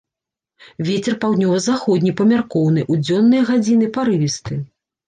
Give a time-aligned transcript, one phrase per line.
[0.87, 4.53] Вецер паўднёва-заходні памяркоўны, у дзённыя гадзіны парывісты.